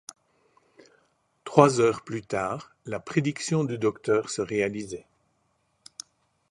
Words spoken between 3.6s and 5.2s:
du docteur se réalisait.